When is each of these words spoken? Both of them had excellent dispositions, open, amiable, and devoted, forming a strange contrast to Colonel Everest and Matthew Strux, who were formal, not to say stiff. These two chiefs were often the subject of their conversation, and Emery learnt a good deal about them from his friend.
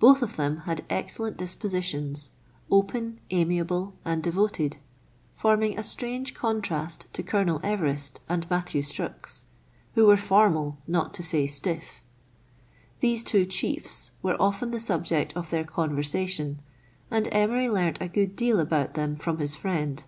Both 0.00 0.20
of 0.20 0.34
them 0.34 0.62
had 0.66 0.80
excellent 0.90 1.36
dispositions, 1.36 2.32
open, 2.72 3.20
amiable, 3.30 3.94
and 4.04 4.20
devoted, 4.20 4.78
forming 5.36 5.78
a 5.78 5.84
strange 5.84 6.34
contrast 6.34 7.06
to 7.12 7.22
Colonel 7.22 7.60
Everest 7.62 8.20
and 8.28 8.50
Matthew 8.50 8.82
Strux, 8.82 9.44
who 9.94 10.06
were 10.06 10.16
formal, 10.16 10.78
not 10.88 11.14
to 11.14 11.22
say 11.22 11.46
stiff. 11.46 12.02
These 12.98 13.22
two 13.22 13.44
chiefs 13.46 14.10
were 14.24 14.34
often 14.42 14.72
the 14.72 14.80
subject 14.80 15.36
of 15.36 15.50
their 15.50 15.62
conversation, 15.62 16.60
and 17.08 17.28
Emery 17.30 17.68
learnt 17.68 17.98
a 18.02 18.08
good 18.08 18.34
deal 18.34 18.58
about 18.58 18.94
them 18.94 19.14
from 19.14 19.38
his 19.38 19.54
friend. 19.54 20.02